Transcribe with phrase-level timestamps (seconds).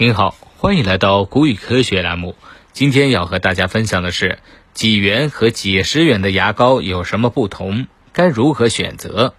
[0.00, 2.34] 您好，欢迎来到古语科学栏目。
[2.72, 4.38] 今天要和大家分享的是
[4.72, 9.34] 几元和几十元的牙膏有什么不同，该如何选择？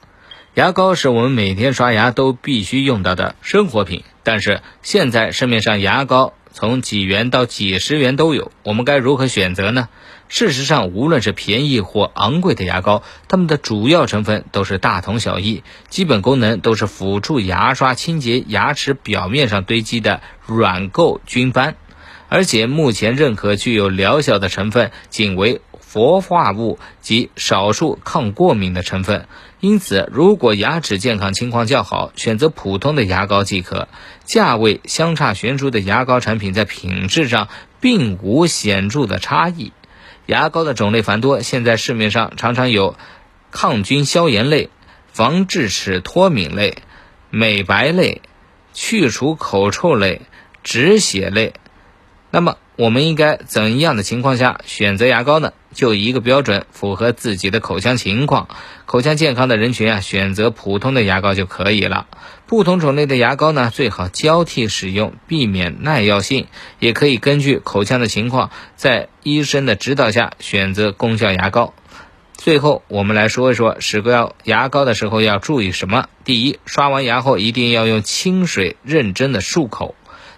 [0.54, 9.88] 牙膏是我们每天刷牙都必须用到的生活品，但是现在市面上牙膏从几元到几十元都有，我们该如何选择呢？
[10.28, 21.76] 事实上，无论是便宜或昂贵的牙膏，它们的主要成分都是大同小异，基本功能都是辅助牙刷清洁牙齿表面上堆积的软垢菌斑，
[22.30, 25.60] 而且目前认可具有疗效的成分仅为
[25.92, 29.28] 氟化物及少数抗过敏的成分。
[29.60, 33.90] 因此，如果牙齿健康情况较好，选择普通的牙膏即可。
[34.24, 37.50] 价位相差悬殊的牙膏产品在品质上
[37.82, 39.74] 并无显著的差异。
[40.28, 42.96] 牙膏的种类繁多，现在市面上常常有
[43.52, 44.70] 抗菌消炎类、
[45.12, 46.78] 防智齿脱敏类、
[47.30, 48.22] 美白类、
[48.74, 50.22] 去除口臭类、
[50.64, 51.54] 止血类。
[52.32, 55.54] 那么，我们应该怎样的情况下选择牙膏呢？
[55.74, 58.48] 就一个标准，符合自己的口腔情况。
[58.86, 62.08] 口腔健康的人群啊，选择普通的牙膏就可以了。
[62.46, 66.48] 不同种类的牙膏呢，最好交替使用，避免耐药性。
[66.80, 71.74] 也可以根据口腔的情况，在医生的指导下选择功效牙膏。
[72.36, 76.10] 最后，我们来说一说使用牙膏的时候要注意什么。
[76.26, 79.96] 第一，刷完牙后一定要用清水认真的漱口。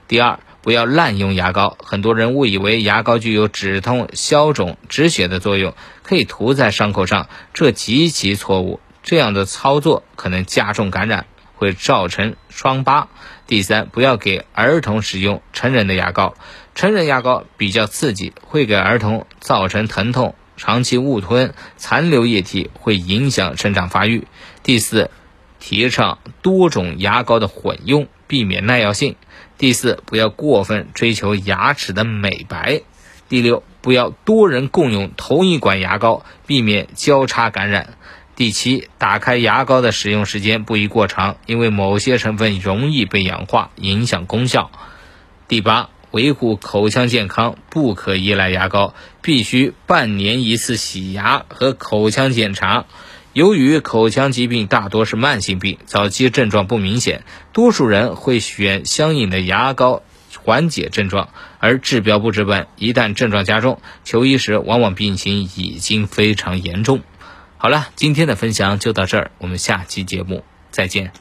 [0.07, 8.79] 第二，不要滥用牙膏，很多人误以为牙膏具有止痛、消肿、止血的作用，可以涂在伤口上，这极其错误。
[9.03, 13.09] 这样的操作可能加重感染，会造成疮疤。
[13.45, 16.35] 第三，不要给儿童使用成人的牙膏，
[16.73, 24.25] 成人牙膏比较刺激，会给儿童造成疼痛，长期误吞残留液体会影响生长发育。
[24.63, 25.11] 第四，
[25.65, 29.15] 提倡多种牙膏的混用，避免耐药性。
[29.57, 32.81] 第四，不要过分追求牙齿的美白。
[33.29, 37.95] 第六，不要多人共用同一管牙膏，避免交叉感染。
[38.35, 44.69] 第七，打开牙膏的使用时间不宜过长，因为某些成分容易被氧化，影响功效。
[45.47, 52.83] 第八，维护口腔健康不可依赖牙膏，必须半年一次洗牙和口腔检查。
[53.33, 60.03] 由于口腔疾病大多是慢性病，早期症状不明显，多数人会选相应的牙膏
[60.43, 67.01] 缓解症状，而治标不治本，一旦症状加重，求医时往往病情已经非常严重。
[67.57, 71.11] 好了，今天的分享就到这儿，我们下期节目再见。